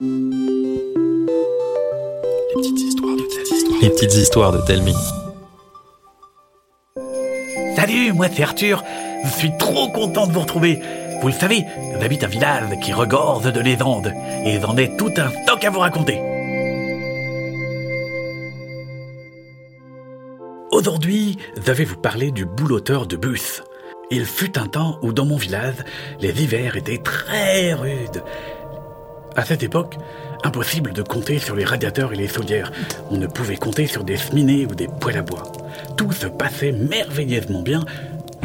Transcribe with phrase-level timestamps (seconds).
[0.00, 0.06] Les
[3.90, 4.94] petites histoires de Telmi.
[7.74, 8.84] Salut, moi c'est Arthur.
[9.24, 10.78] Je suis trop content de vous retrouver.
[11.20, 11.64] Vous le savez,
[12.00, 14.12] j'habite un village qui regorge de légendes
[14.44, 16.20] et j'en ai tout un stock à vous raconter.
[20.70, 23.64] Aujourd'hui, je vais vous parler du bouloteur de bus.
[24.12, 25.84] Il fut un temps où dans mon village,
[26.20, 28.22] les hivers étaient très rudes.
[29.38, 29.94] À cette époque,
[30.42, 32.72] impossible de compter sur les radiateurs et les chaudières.
[33.12, 35.44] On ne pouvait compter sur des cheminées ou des poêles à bois.
[35.96, 37.84] Tout se passait merveilleusement bien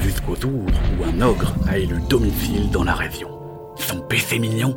[0.00, 3.28] jusqu'au jour où un ogre a élu domicile dans la région.
[3.74, 4.76] Son péché mignon,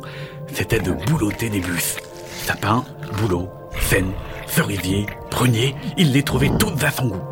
[0.52, 1.98] c'était de boulotter des bus.
[2.44, 2.84] Sapins,
[3.20, 4.10] bouleaux, chênes,
[4.48, 7.22] cerisiers, pruniers, il les trouvait toutes à son goût.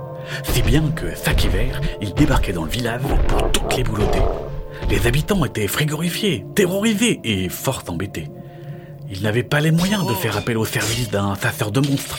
[0.44, 4.22] Si bien que, chaque hiver, il débarquait dans le village pour toutes les boulotter.
[4.88, 8.28] Les habitants étaient frigorifiés, terrorisés et fort embêtés.
[9.10, 12.18] Ils n'avaient pas les moyens de faire appel au service d'un chasseur de monstres,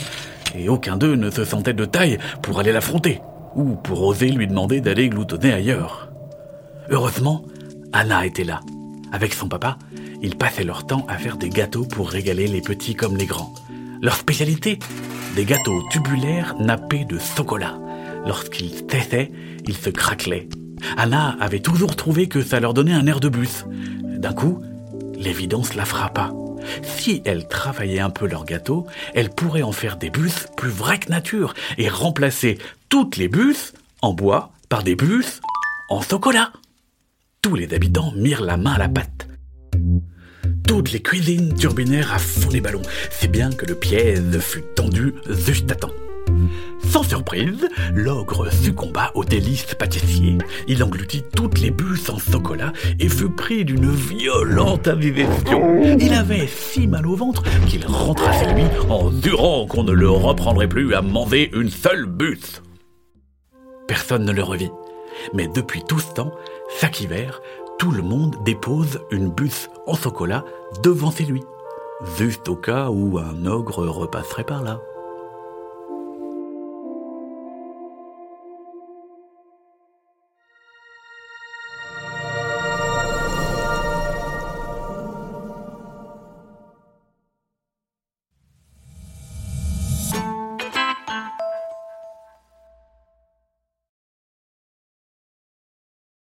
[0.55, 3.21] et aucun d'eux ne se sentait de taille pour aller l'affronter,
[3.55, 6.10] ou pour oser lui demander d'aller gloutonner ailleurs.
[6.90, 7.43] Heureusement,
[7.93, 8.62] Anna était là.
[9.12, 9.77] Avec son papa,
[10.21, 13.54] ils passaient leur temps à faire des gâteaux pour régaler les petits comme les grands.
[14.01, 14.79] Leur spécialité
[15.35, 17.77] Des gâteaux tubulaires nappés de chocolat.
[18.26, 19.32] Lorsqu'ils cessaient,
[19.67, 20.49] ils se craquelaient.
[20.98, 23.65] Anna avait toujours trouvé que ça leur donnait un air de bus.
[24.04, 24.62] D'un coup,
[25.17, 26.32] l'évidence la frappa.
[26.84, 30.99] Si elles travaillaient un peu leur gâteau, elles pourraient en faire des bus plus vrais
[30.99, 32.57] que nature et remplacer
[32.90, 35.41] toutes les bus en bois par des bus
[35.90, 36.51] en chocolat.
[37.41, 39.27] Tous les habitants mirent la main à la pâte.
[40.68, 45.16] Toutes les cuisines turbinèrent à fond les ballons, si bien que le piège fut tendu
[45.27, 45.94] juste à temps.
[46.90, 50.40] Sans surprise, l'ogre succomba aux délices pâtissiers.
[50.68, 55.82] Il engloutit toutes les bus en chocolat et fut pris d'une violente indigestion.
[55.99, 60.10] Il avait si mal au ventre qu'il rentra chez lui en jurant qu'on ne le
[60.10, 62.63] reprendrait plus à manger une seule bus.
[63.87, 64.72] Personne ne le revit.
[65.35, 66.31] Mais depuis tout ce temps,
[66.79, 67.39] chaque hiver,
[67.77, 70.44] tout le monde dépose une bus en chocolat
[70.81, 71.44] devant chez lui.
[72.17, 74.79] Juste au cas où un ogre repasserait par là.